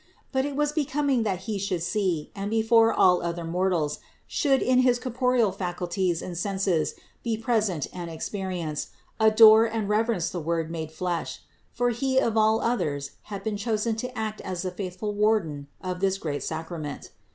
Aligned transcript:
But 0.31 0.45
it 0.45 0.55
was 0.55 0.71
be 0.71 0.83
coming 0.85 1.21
that 1.21 1.41
he 1.41 1.59
should 1.59 1.83
see, 1.83 2.31
and, 2.35 2.49
before 2.49 2.91
all 2.91 3.21
other 3.21 3.43
mortals, 3.43 3.99
should 4.25 4.63
in 4.63 4.79
his 4.79 4.97
corporeal 4.97 5.51
faculties 5.51 6.23
and 6.23 6.35
senses 6.35 6.95
be 7.21 7.37
present 7.37 7.85
and 7.93 8.09
experience, 8.09 8.87
adore 9.19 9.65
and 9.65 9.87
reverence 9.87 10.31
the 10.31 10.41
Word 10.41 10.71
made 10.71 10.91
flesh; 10.91 11.43
for 11.71 11.91
he 11.91 12.17
of 12.17 12.35
all 12.35 12.61
others 12.61 13.11
had 13.25 13.43
been 13.43 13.57
chosen 13.57 13.95
to 13.97 14.17
act 14.17 14.41
as 14.41 14.63
the 14.63 14.71
faithful 14.71 15.13
warden 15.13 15.67
of 15.81 15.99
this 15.99 16.17
great 16.17 16.41
sacrament. 16.41 17.11